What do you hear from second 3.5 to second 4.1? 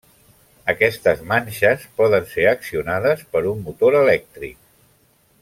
un motor